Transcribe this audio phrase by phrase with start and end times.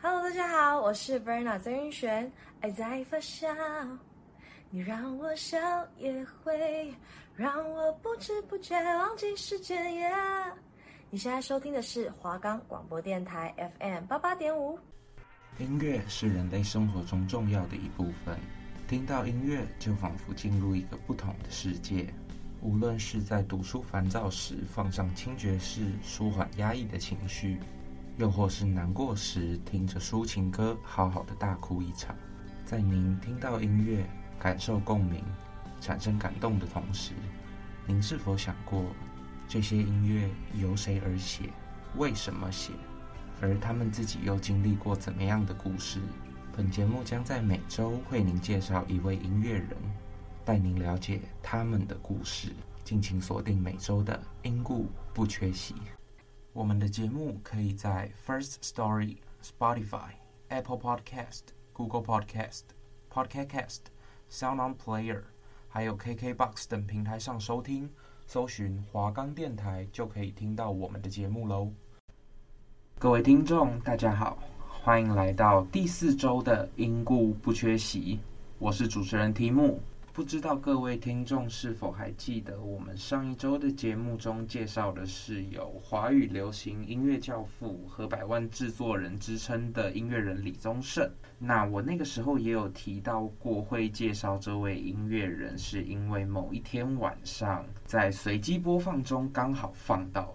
[0.00, 2.30] Hello，大家好，我是 Verna 曾云璇。
[2.60, 3.48] 爱在发酵，
[4.70, 5.58] 你让我笑
[5.98, 6.94] 也会
[7.34, 9.92] 让我不知不觉忘记时间。
[9.92, 10.52] Yeah，
[11.10, 14.78] 你现在收听的是华冈广播电台 FM 八八点五。
[15.58, 18.38] 音乐是人类生活中重要的一部分，
[18.86, 22.06] 听到音乐就仿佛进入一个不同的世界。
[22.62, 27.58] 无论是在读书烦躁时放上轻爵士，舒缓压抑的情绪。
[28.18, 32.16] 又或是难过时，听着抒情歌，好好的大哭一场。
[32.64, 34.04] 在您听到音乐、
[34.40, 35.22] 感受共鸣、
[35.80, 37.12] 产生感动的同时，
[37.86, 38.86] 您是否想过，
[39.46, 40.28] 这些音乐
[40.60, 41.44] 由谁而写？
[41.96, 42.72] 为什么写？
[43.40, 46.00] 而他们自己又经历过怎么样的故事？
[46.56, 49.76] 本节目将在每周为您介绍一位音乐人，
[50.44, 52.52] 带您了解他们的故事。
[52.82, 55.76] 敬请锁定每周的音故不缺席。
[56.58, 60.10] 我们的节目可以在 First Story、Spotify、
[60.48, 62.62] Apple Podcast、Google Podcast、
[63.08, 63.78] Podcast Cast、
[64.28, 65.22] Sound On Player，
[65.68, 67.88] 还有 KKBox 等平台上收听，
[68.26, 71.70] 搜寻华冈电台就可以听到我们的节目喽。
[72.98, 74.36] 各位听众，大家好，
[74.82, 78.18] 欢迎来到第四周的因故不缺席，
[78.58, 79.80] 我是主持人提姆。
[80.18, 91.08] 不知道各位听众是否还记得，我们上一周的节目中介绍的是有华语流行音乐教父和百万制作人之称的音乐人李宗盛。
[91.38, 100.34] 那我那个时候也有提到过，会介绍这位音乐人，是因为某一天晚上在随机播放中刚好放到。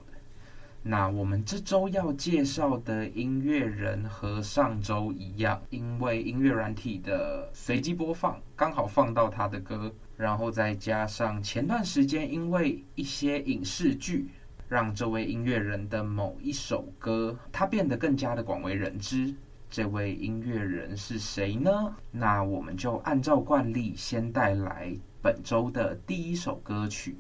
[0.86, 14.28] 那我们这周要介绍的音乐人和上周一样，因为音乐软体的随机播放刚好放到他的歌，然后再加上前段时间因为一些影视剧，
[14.68, 19.34] 让这位音乐人的某一首歌他变得更加的广为人知。
[19.70, 21.96] 这位音乐人是谁呢？
[22.12, 27.16] 那我们就按照惯例先带来本周的第一首歌曲。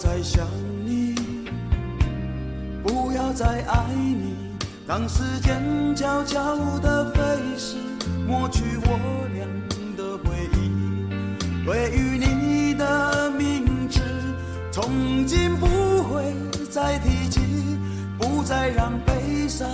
[0.00, 0.48] 再想
[0.82, 1.14] 你，
[2.82, 4.34] 不要再爱你
[4.86, 7.20] 当时间悄悄地飞
[7.58, 7.76] 逝，
[8.26, 8.98] 抹去我
[9.34, 9.46] 俩
[9.98, 11.66] 的回忆。
[11.66, 14.00] 对于你的名字，
[14.72, 15.66] 从今不
[16.04, 16.34] 会
[16.70, 17.42] 再提起，
[18.18, 19.68] 不再让悲伤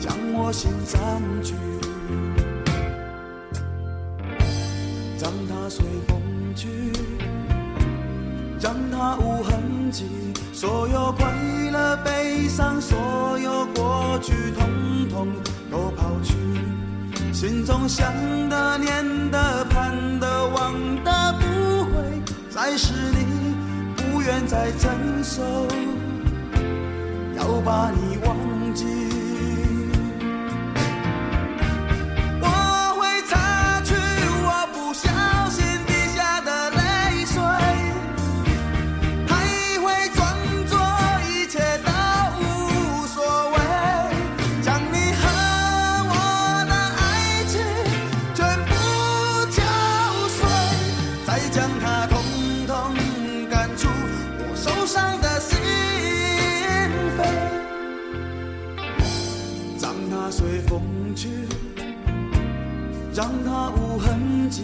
[0.00, 1.52] 将我心占据。
[5.20, 6.22] 让它随风
[6.56, 6.68] 去，
[8.60, 10.04] 让它无痕迹，
[10.52, 11.32] 所有快
[11.70, 12.80] 乐悲伤。
[12.80, 14.68] 所有过去，统
[15.08, 15.28] 统
[15.70, 16.34] 都抛去。
[17.32, 18.12] 心中想
[18.48, 20.74] 的、念的、盼的、望
[21.04, 23.54] 的，不会再是你，
[23.96, 24.90] 不愿再承
[25.22, 25.42] 受，
[27.36, 28.36] 要把你忘
[28.74, 29.17] 记。
[63.28, 64.62] 让它无痕迹，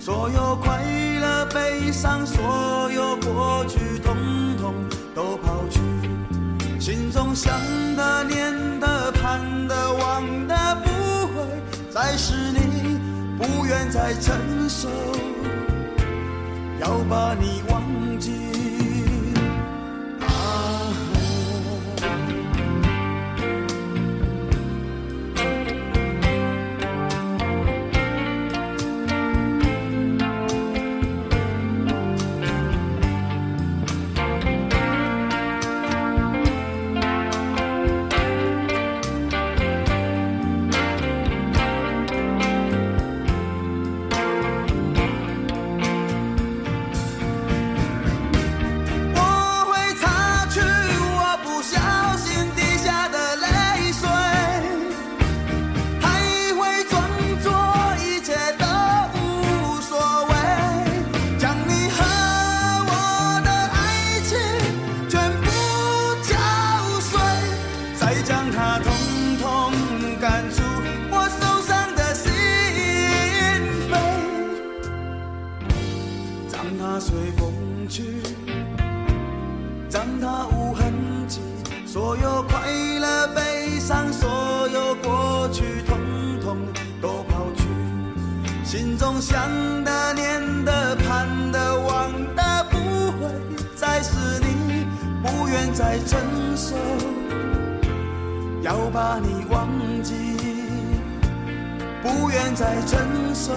[0.00, 0.82] 所有快
[1.20, 4.16] 乐、悲伤，所有过去，统
[4.58, 4.74] 统
[5.14, 5.80] 都抛去。
[6.80, 7.52] 心中想
[7.94, 10.88] 的、念的、盼的、望的，不
[11.26, 11.44] 会
[11.90, 12.98] 再是你，
[13.36, 14.34] 不愿再承
[14.66, 14.88] 受，
[16.80, 17.82] 要把你忘
[18.18, 18.45] 记。
[98.96, 99.68] 把你忘
[100.02, 100.14] 记，
[102.02, 102.98] 不愿再承
[103.34, 103.52] 受，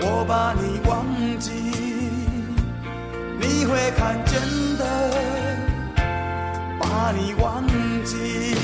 [0.00, 1.06] 我把你忘
[1.38, 1.52] 记，
[3.38, 4.40] 你会看见
[4.76, 4.84] 的，
[6.80, 7.64] 把你忘
[8.04, 8.56] 记。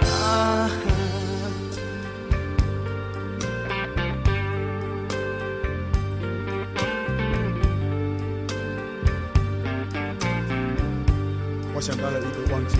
[0.00, 0.70] 啊
[11.74, 12.76] 我想到了一个忘记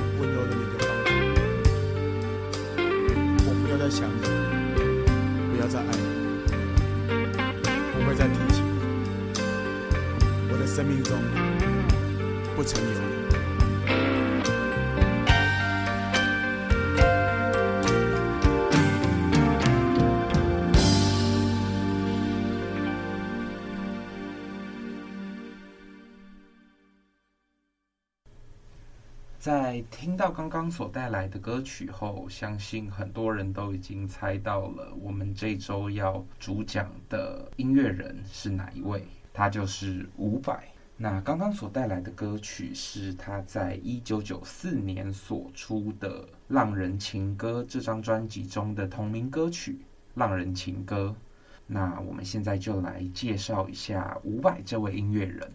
[29.91, 39.05] 听到刚刚所带来的歌曲后，相信很多人都已经猜到了我们这周要主讲的音乐人是哪一位，
[39.35, 40.59] 他就是伍佰。
[40.97, 49.73] 那刚刚所带来的歌曲是他在一九九四年所出的《浪人情歌》这张专辑中的同名歌曲
[50.15, 51.15] 《浪人情歌》。
[51.67, 55.51] 那我们现在就来介绍一下伍佰这位音乐人。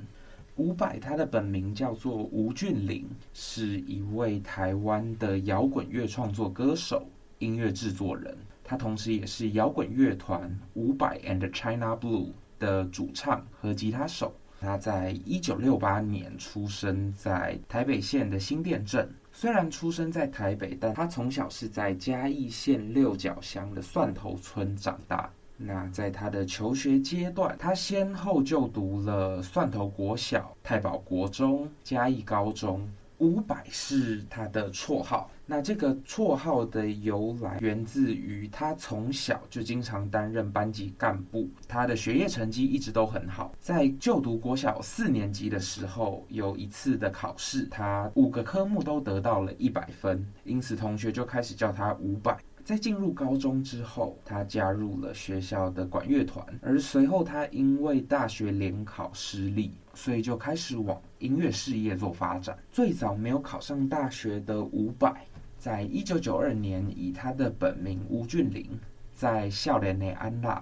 [0.57, 7.05] 伍佰，他的本名叫做吴俊霖，是一位台湾的摇滚乐创作歌手、
[7.39, 8.37] 音乐制作人。
[8.63, 14.33] 他同时也是摇滚乐团伍佰 and China Blue 的主唱和吉他手。
[14.61, 19.07] 他在一九六八年出生在台北县的新店镇。
[19.33, 25.29] 虽然出生在台北，但他从小是在嘉义县六角乡的蒜头村长大。
[25.57, 32.87] 那在他的求学阶段，他先后就读了蒜头国小、太保国中、嘉义高中。
[33.19, 35.31] 五百是他的绰号。
[35.45, 43.53] 那这个绰号的由来源自于他从小就经常担任班级干部，他的学业成绩一直都很好。
[43.57, 52.37] 在就读国小四年级的时候，有一次的考试，他五个科目都得到了一百分，因此同学就开始叫他五百。
[52.65, 62.57] 在进入高中之后，他加入了学校的管乐团，而随后他因为大学联考失利，所以就开始往音乐事业做发展。
[62.71, 65.13] 最早没有考上大学的伍佰，
[65.59, 68.67] 在一九九二年以他的本名吴俊霖，
[69.13, 70.55] 在《少年的安娜》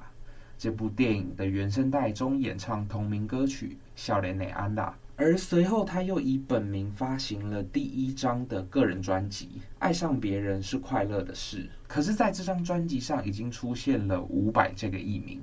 [0.57, 4.89] 这部电影的原声带中演唱同名歌曲《少年的安娜》。
[5.23, 9.45] 而随后，他又以本名发行了第一张的个人专辑
[9.79, 11.59] 《爱上别人是快乐的事》。
[11.87, 15.41] 可是，在这张专辑上已经出现了伍佰这个艺名。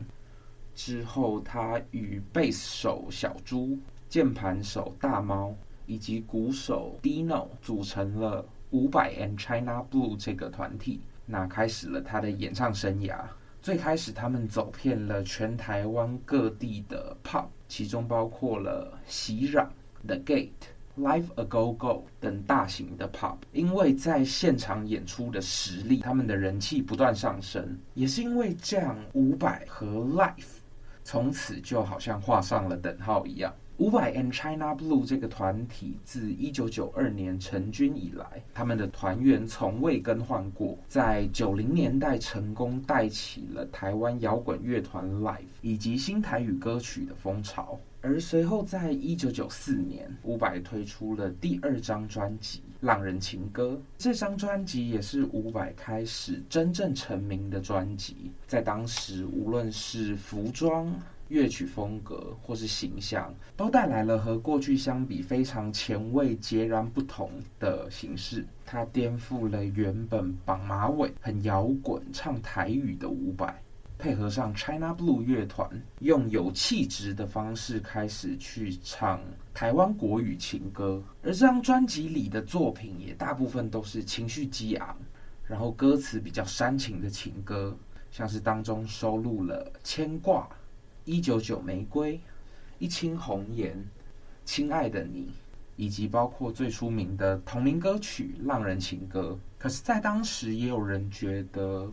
[0.74, 5.56] 之后，他与贝斯手小猪、键盘手大猫
[5.86, 13.18] 以及鼓手 Dino 组成了伍佰 and China Blue 这个团体，那开始了他的演唱生涯。
[13.62, 19.68] 最开始，他们走遍了全台湾各地的 pub，其中包括了喜壤、
[20.04, 20.50] The Gate、
[20.98, 23.36] Life A Go Go 等大型的 Pop，。
[23.52, 27.78] 因为在现场演出的实力，他们的人气不断上升。
[27.94, 30.58] 也是因为这样，伍佰和 Life
[31.04, 33.54] 从此就好像画上了等号一样。
[33.80, 40.76] 伍佰 and China Blue 这个团体自一九九二年成军以来，他们的团员从未更换过。
[40.86, 47.80] 在九零年代，成功带起了台湾摇滚乐团 Live 以及新台语歌曲的风潮。
[48.02, 53.72] 而随后，在一九九四年，伍佰推出了第二张专辑《浪人情歌》。
[53.96, 58.30] 这张专辑也是伍佰开始真正成名的专辑。
[58.46, 60.94] 在当时，无论是服装，
[61.30, 68.44] 乐曲风格或是形象，都带来了和过去相比非常前卫、截然不同的形式。
[68.66, 73.54] 它颠覆了原本绑马尾、很摇滚、唱台语的伍佰，
[73.96, 75.70] 配合上 China Blue 乐团，
[76.00, 79.20] 用有气质的方式开始去唱
[79.54, 81.00] 台湾国语情歌。
[81.22, 84.96] 而这张专辑里的作品也大部分都是情绪激昂，
[85.46, 87.76] 然后歌词比较煽情的情歌，
[88.10, 90.42] 像是当中收录了《牵挂》。
[91.10, 92.20] 一九九玫瑰，
[92.78, 93.76] 一钦红颜，
[94.44, 95.32] 亲爱的你，
[95.74, 99.36] 以及包括最出名的同名歌曲《浪人情歌》。
[99.60, 101.92] 可是，在当时也有人觉得，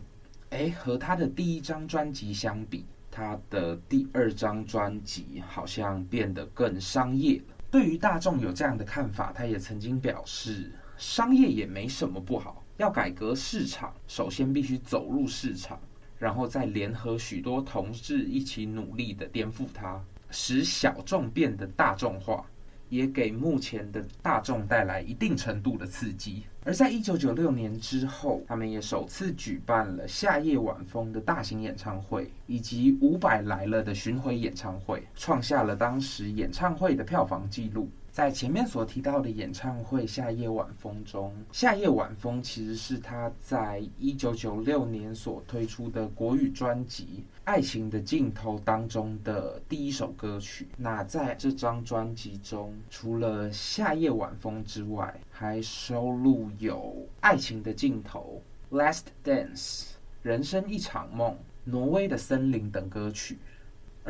[0.50, 7.56] 哎，和他的第一张专辑相比，他的第二张专辑好像变得更商业了。
[7.72, 15.76] 对于大众有这样的看法，他也曾经表示，商业也没什么不好，要改革市场，首先必须走入市场。
[16.18, 22.44] 然后再联合许多同志一起努力的颠覆它，使小众变得大众化。
[22.90, 26.42] 也给目前的大众带来一定程度的刺激。
[26.64, 37.90] 而在一九九六年之后，他们也首次举办了夏夜晚风的大型演唱会，以及伍佰来了的巡回演唱会，创下了当时演唱会的票房纪录。
[38.18, 47.04] 在前面所提到的演唱会《夏夜晚风》中，《夏夜晚风》其实是他在一九九六年所推出的国语专辑
[47.44, 50.66] 《爱情的尽头》当中的第一首歌曲。
[50.76, 56.76] 那在这张专辑中，除了《夏夜晚风》之外，还收录有
[57.20, 58.42] 《爱情的尽头》、
[58.82, 59.54] 《Last Dance》、
[60.22, 61.30] 《人生一场梦》、
[61.62, 63.38] 《挪威的森林》等歌曲。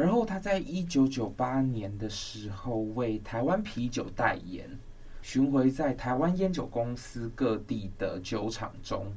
[0.00, 4.70] 而后，他在一九九八年的时候为台湾啤酒代言，
[5.22, 9.12] 巡回在台湾烟酒公司各地的酒厂中，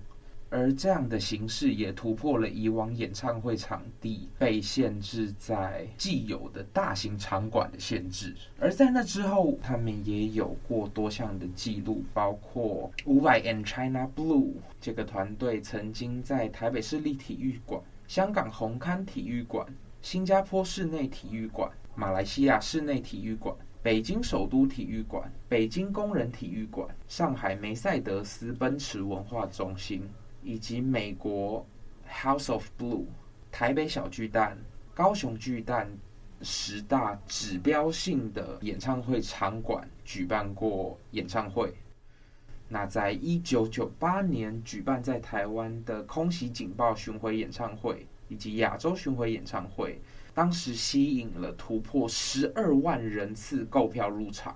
[0.50, 8.36] 而这样的形式也突破了以往演唱会场地被限制在既有的大型场馆的限制。
[8.60, 19.64] 而在那之后，他们也有过多项的记录，包括五百 and China Blue 这个团队曾经在台北市立体育馆、香港红磡体育馆。
[20.02, 30.04] 新加坡室内体育馆、马来西亚室内体育馆、北京首都体育馆、北京工人体育馆、上海梅赛德斯奔驰文化中心，
[30.42, 31.64] 以及美国
[32.10, 33.06] House of Blue、
[33.52, 34.58] 台北小巨蛋、
[34.96, 35.88] 高雄巨蛋
[36.42, 41.72] 十大指标性的演唱会场馆举办过演唱会。
[42.68, 48.08] 那在一九九八年举办在台湾的空袭警报巡回演唱会。
[48.32, 50.00] 以及亚洲巡回演唱会，
[50.34, 54.56] 当时吸引了突破十二万人次购票入场。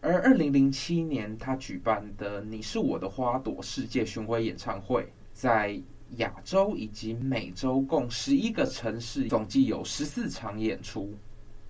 [0.00, 5.76] 而二零零七年他举办的《你是我的花朵》世界巡回演唱会，在
[6.18, 11.12] 亚洲以及美洲共十一个城市，总计有十四场演出。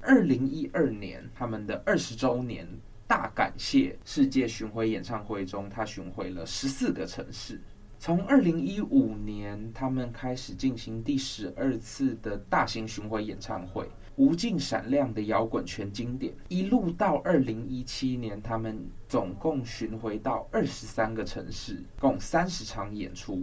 [0.03, 2.69] 二零一二年他们的二十周年
[3.07, 7.59] 大感谢世界巡回演唱会中，他巡回了十四个城市。
[7.99, 13.85] 从二零一五年，他们开始进行第十二次的大型巡回演唱会，
[14.17, 23.43] 《无尽闪亮的摇滚全经典》，一路到二零一七年，他们总共巡回到二十三个城市，共三十场演出。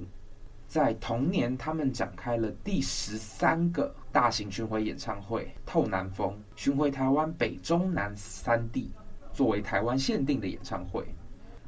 [0.66, 8.92] 在同年，他们展开了第十三个大型巡回演唱会，《透南风》，巡回台湾北中南三地，
[9.34, 11.06] 作为台湾限定的演唱会。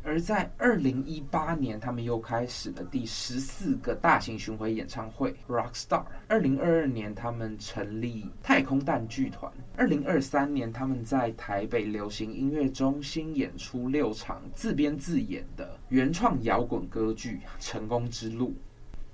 [0.05, 6.05] 而在二零一八年，他们又开始了第十四个大型巡回演唱会 Rock Star。
[6.27, 9.51] 二零二二年，他们成立太空蛋剧团。
[9.75, 18.49] 二零二三年，他们在台北流行音乐中心演出六场自编自演的原创摇滚歌剧《成功之路》。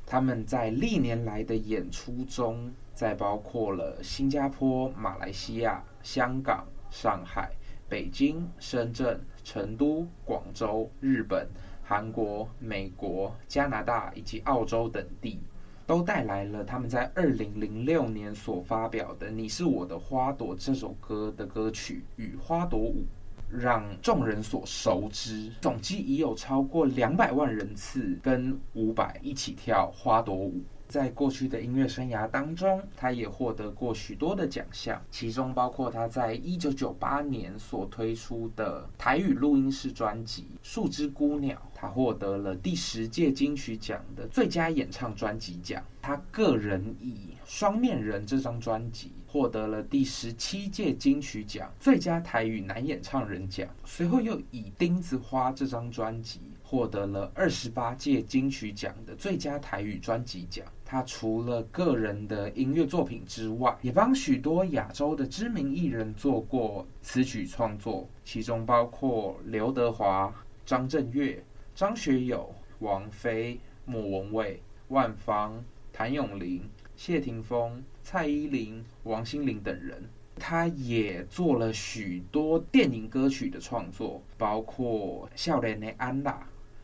[0.05, 7.49] 他们在历年来的演出中，再包括了新加坡、马来西亚、香港、上海、
[7.91, 9.19] 北京、深圳。
[9.43, 11.47] 成都、广州、日本、
[11.83, 15.39] 韩国、美国、加拿大以及澳洲等地，
[15.87, 23.03] 都带来了他们在二零零六年所发表的《你是我的花朵》这首歌的歌曲与花朵舞，
[23.49, 25.51] 让众人所熟知。
[25.59, 30.61] 总计已有超过两百万人次跟伍佰一起跳花朵舞。
[30.91, 45.81] 在过去的音乐生涯当中，他也获得过许多的奖项，其中包括他在一九九八年所推出的台语录音室专辑《树枝姑鸟》，他获得了第十届金曲奖的最佳演唱专辑奖。
[46.01, 47.13] 他个人以
[47.45, 56.41] 《双面人》这张专辑获得了第十七届金曲奖最佳台语男演唱人奖，随后又以《钉子花》这张专辑。
[56.71, 60.65] 获得了二十八届金曲奖的最佳台语专辑奖。
[60.85, 70.33] 他除了个人的音乐作品之外，也帮许多亚洲的知名艺人做过词曲创作，其中包括刘德华、
[70.65, 71.43] 张震岳、
[71.75, 72.49] 张学友、
[72.79, 75.61] 王菲、莫文蔚、万芳、
[75.91, 76.63] 谭咏麟、
[76.95, 80.01] 谢霆锋、蔡依林、王心凌等人。
[80.37, 86.31] 他也做了许多电影歌曲的创作，包括《笑脸的安娜》。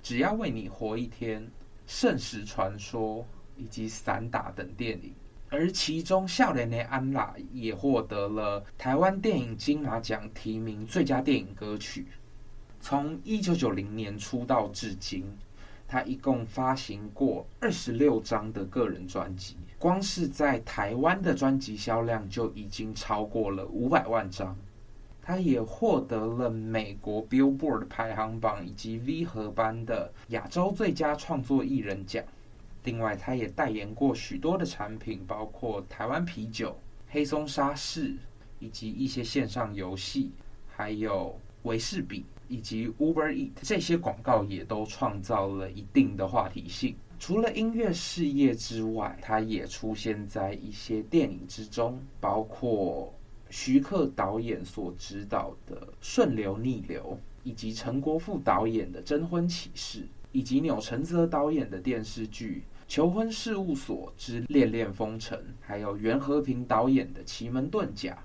[0.08, 1.44] 只要为你活一天，
[1.86, 3.18] 《圣石传说》
[3.58, 5.14] 以及《散打》等电影，
[5.50, 12.06] 而其中《少年的安娜》也获得了台湾电影金马奖提名最佳电影歌曲。
[12.80, 15.26] 从一九九零年出道至今，
[15.86, 24.58] 他一共发行过二十六张的个人专辑，光是在台湾的专辑销量就已经超过了五百万张。
[25.28, 32.24] 他也获得了美国 Billboard 排行榜以及 V 合班的亚洲最佳创作艺人奖。
[32.86, 36.80] 另外，他也代言过许多的产品，包括台湾啤酒、
[37.10, 38.16] 黑松沙士，
[38.60, 40.32] 以及一些线上游戏，
[40.66, 46.96] 还有维士比以及 Uber Eat 这些广告也都创造了一定的话题性。
[47.20, 53.14] 除了音乐事业之外，他也出现在一些电影之中，包括
[53.50, 60.00] 徐克导演所执导的《顺流逆流》，以及陈国富导演的《征婚启事》，
[60.32, 62.64] 以及钮承泽导演的电视剧。
[62.88, 68.18] 求婚事务所之恋恋风尘，还有袁和平导演的奇门遁甲。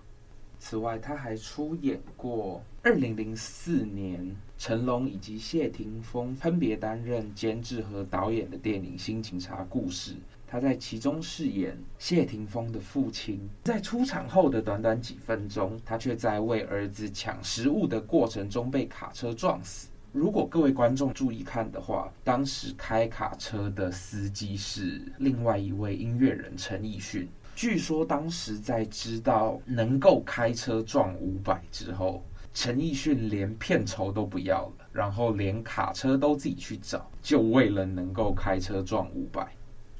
[0.60, 10.12] 此外，他还出演过二零零四年成龙以及谢霆锋分别担任监制和导演的电影《新警察故事》。
[10.52, 13.40] 他在其中饰演谢霆锋的父亲。
[13.64, 19.88] 在出场后的短短几分钟，他却在为儿子抢食物的过程中被卡车撞死。
[20.12, 27.26] 如果各位观众注意看的话，当时开卡车的司机是另外一位音乐人陈奕迅。
[27.56, 39.50] 据说当时在知道能够开车撞五百之后，陈奕迅连片酬都不要了，然后连卡车都自己去找，就为了能够开车撞五百。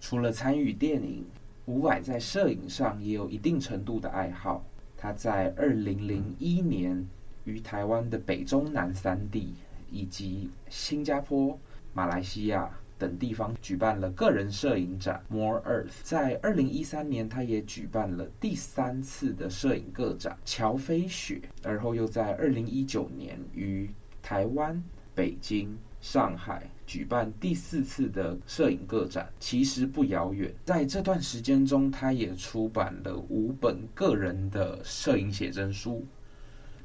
[0.02, 1.24] 除了参与电影，
[1.64, 4.62] 伍佰在摄影上也有一定程度的爱好。
[4.96, 7.02] 他在二零零一年
[7.44, 9.54] 于台湾的北中南三地。
[9.94, 11.54] 以及新加坡、
[11.92, 12.66] 马来西亚
[12.98, 15.92] 等地方举办了个人摄影展 More Earth。
[16.02, 21.42] 在二零一三年，他也举办了第三次的摄影个展乔飞雪。
[21.62, 23.90] 而后又在二零一九年于
[24.22, 24.82] 台湾、
[25.14, 29.32] 北京、上海举办第四次的摄影个展。
[29.40, 36.04] 其实不遥远，在这段时间中，他也出版了五本个人的摄影写真书。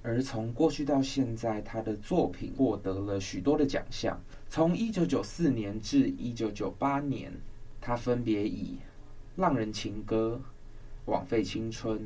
[0.04, 4.18] 而从过去到现在，他的作品获得了许多的奖项。
[4.48, 7.34] 从一九九四年至一九九八年，
[7.82, 8.78] 他分别以
[9.42, 10.40] 《浪人情歌》、
[11.12, 11.98] 《枉费青春》、《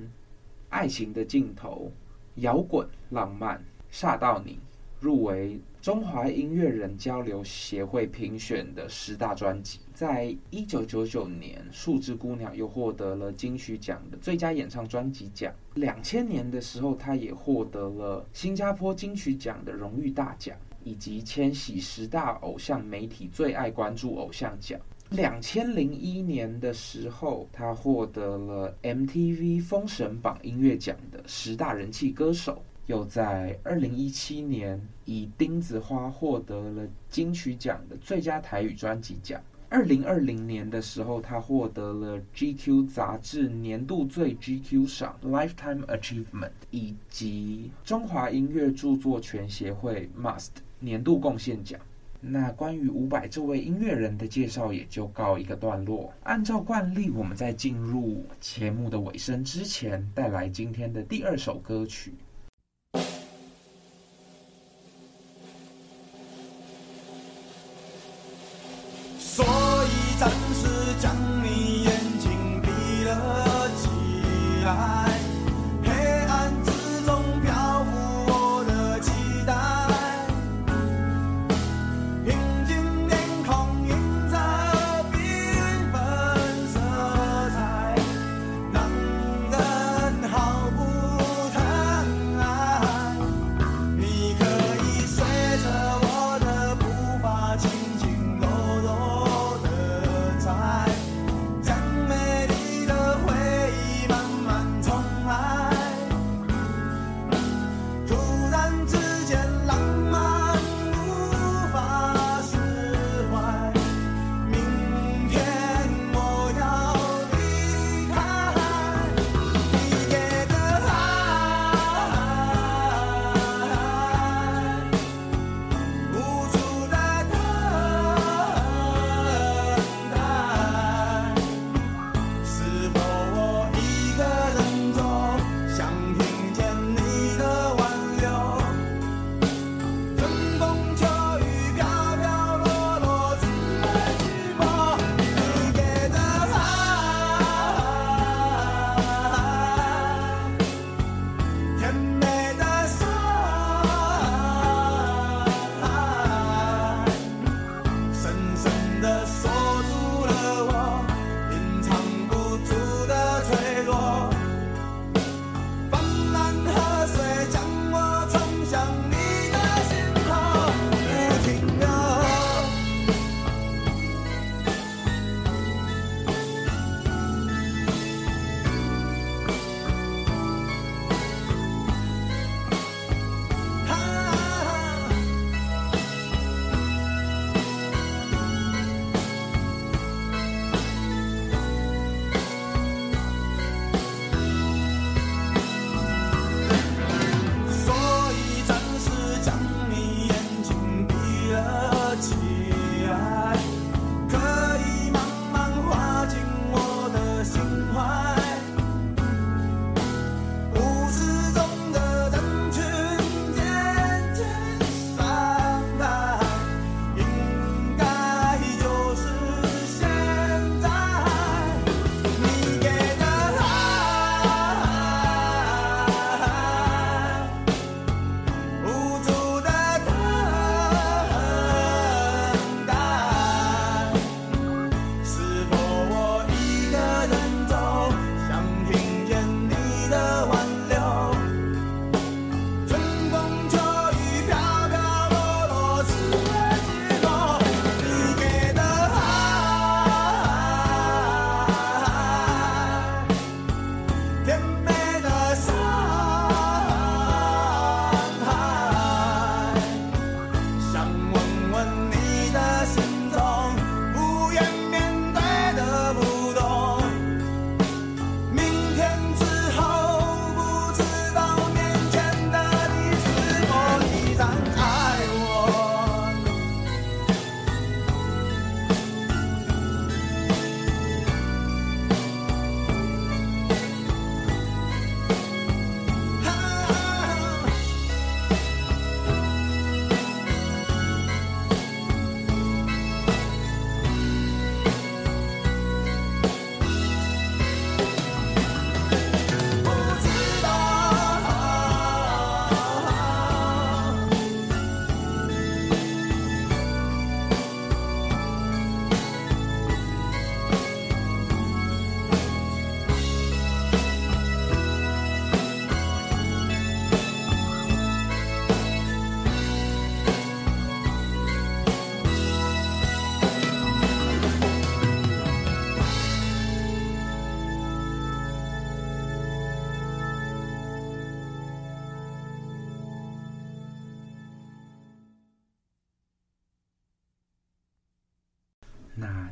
[0.69, 1.91] 爱情的尽头》、
[2.41, 3.58] 《摇滚浪漫》、
[4.02, 4.54] 《煞到你》
[5.02, 5.60] 入围。
[5.82, 15.52] 中华音乐人交流协会评选的十大专辑，在一九九九年，《树枝姑娘》又获得了金曲奖的最佳演唱专辑奖。
[15.74, 24.80] 两千年的时候，她也获得了新加坡金曲奖的荣誉大奖，以及千禧十大偶像媒体最爱关注偶像奖。
[25.10, 32.64] 两千零一年的时候，她获得了 MTV 封神榜音乐奖的十大人气歌手。
[32.88, 39.41] 又在二零一七年以《钉子花》获得了金曲奖的最佳台语专辑奖。
[39.70, 51.80] 二零二零年的时候，他获得了 GQ 杂志年度最 GQ 赏 （Lifetime Achievement） 以及中华音乐著作权协会 （MUST） 年度贡献奖。
[52.20, 56.13] 那关于伍佰这位音乐人的介绍也就告一个段落。
[56.24, 62.13] 按照惯例，我们在进入节目的尾声之前，带来今天的第二首歌曲。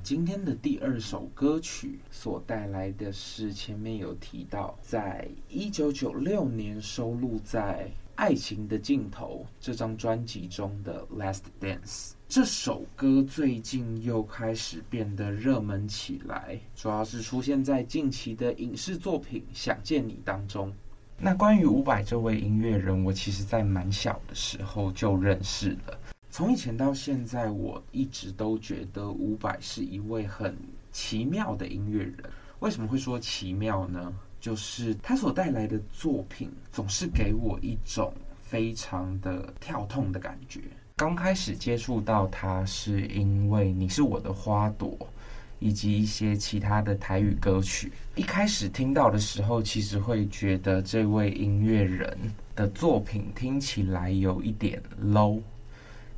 [0.09, 11.83] 今天的第二首歌曲所带来的是前面有提到，在一九九六年收录在《爱情的尽头》这张专辑中的《Last Dance》。
[12.27, 20.73] 这首歌最近又开始变得热门起来，主要是出现在近期的影视作品《想见你》当中。
[21.19, 25.99] 那关于伍佰这位音乐人，我其实在蛮小的时候就认识了。
[26.31, 30.55] 从以前到现在，我一直都觉得伍佰是一位很
[30.91, 32.15] 奇妙的音乐人。
[32.59, 34.13] 为什么会说奇妙呢？
[34.39, 40.61] 就是他所带来的作品总是给我一种非常的跳痛的感觉。
[40.95, 44.95] 刚开始接触到他，是因为《你是我的花朵》，
[45.59, 47.91] 以及一些其他的台语歌曲。
[48.15, 52.17] 一开始听到的时候，其实会觉得这位音乐人
[52.55, 55.41] 的作品听起来有一点 low，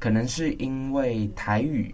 [0.01, 1.93] 可能是因为台语，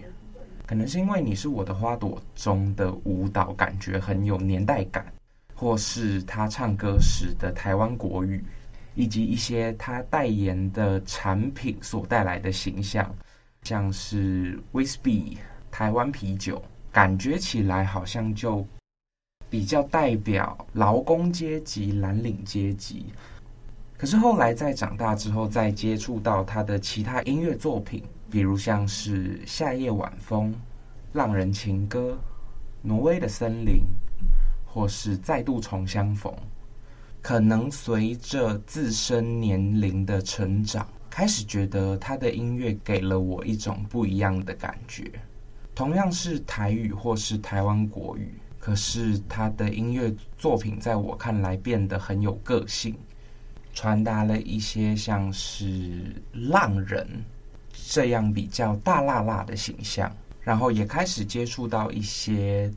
[0.65, 5.05] 可能是因为《你是我的花朵》中的舞蹈感觉很有年代感，
[5.53, 8.41] 或是他唱歌时的台湾国语。
[8.95, 13.13] 以及一些他代言的产品所带来的形象，
[13.61, 15.37] 像是威士忌、
[15.69, 16.59] 台湾啤酒，
[16.91, 18.65] 感觉起来好像就
[19.51, 23.05] 比较代表劳工阶级、蓝领阶级。
[23.97, 30.51] 可是后来在长大之后，再接触到他的其他音乐作品，比如像是《夏夜晚风》、
[31.13, 32.11] 《浪人情歌》、
[32.83, 33.77] 《挪威的森林》，
[34.67, 36.31] 或是《再度重相逢》。
[37.23, 45.11] 可能随着自身年龄的成长，开始觉得他的音乐给了我一种不一样的感觉。
[45.73, 52.95] 同样是台语或是台湾国语，可是他的音乐作品在我看来变得很有个性，
[53.77, 57.07] 传达了一些像是浪人
[57.71, 60.11] 这样比较大辣辣的形象，
[60.41, 62.73] 然后也开始接触到一些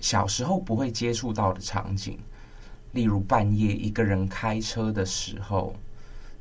[0.00, 2.18] 小时候不会接触到的场景。
[2.90, 5.76] 例如半夜一个人开车的时候，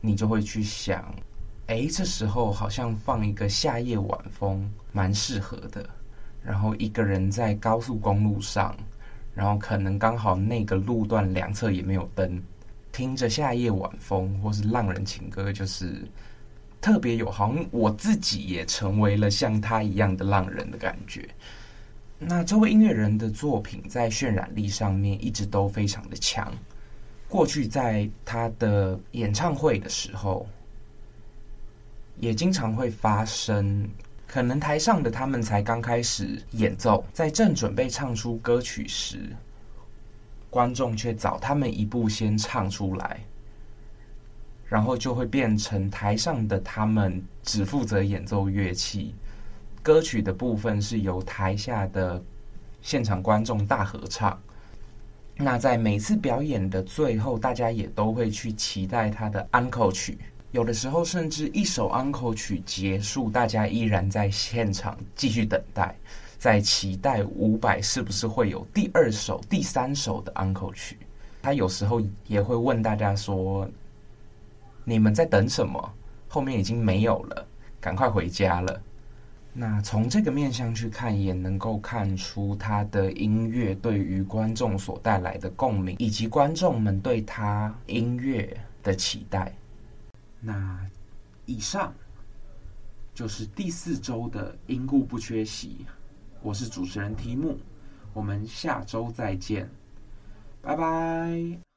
[0.01, 1.05] 你就会去想，
[1.67, 5.88] 哎，这时候好像放一个夏夜晚风蛮适合的。
[6.43, 8.75] 然后一个人在高速公路上，
[9.36, 12.41] 然后可能刚好那个路段两侧也没有灯，
[12.99, 16.05] 听着夏夜晚风或是浪人情歌，就是
[16.81, 21.25] 特别有，好像我自己也成为了像他一样的浪人的感觉。
[22.19, 26.53] 那这位音乐人的作品在渲染力上面一直都非常的强。
[27.29, 30.45] 过去在他的演唱会的时候，
[32.17, 33.88] 也经常会发生，
[34.27, 39.19] 可能台上的他们才刚开始演奏，在正准备唱出歌曲时，
[40.49, 43.19] 观众却早他们一步先唱出来，
[44.65, 49.13] 然后就会变成台上的他们只负责演奏乐器。
[49.81, 52.21] 歌曲的部分是由台下的
[52.81, 54.39] 现场观众大合唱。
[55.35, 60.17] 那在每次表演的最后，大家也都会去期待他的安可曲。
[60.51, 65.95] 有的时候，甚至一首安可曲结束，大家依然在现场继续等待，
[66.39, 70.97] 在期待伍佰是不是会有第二首、第三首的安可曲。
[71.41, 73.69] 他有时候也会问大家说
[74.86, 75.93] ：“你们在等什么？
[76.30, 77.45] 后面已经没有了，
[77.82, 78.82] 赶快回家了。”
[79.52, 89.54] 那从这个面向去看，也能够看出他的音乐对于观众所带来的共鸣，以及观众们对他音乐的期待。
[90.39, 90.80] 那
[91.45, 91.93] 以上
[93.13, 95.86] 就是第四周的因故不缺席，
[96.41, 97.58] 我是主持人提姆，
[98.13, 99.69] 我们下周再见，
[100.62, 101.68] 拜拜。